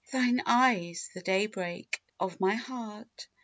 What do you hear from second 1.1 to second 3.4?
the daybreak of my heart!